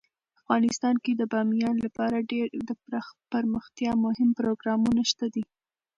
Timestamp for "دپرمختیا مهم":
2.69-4.29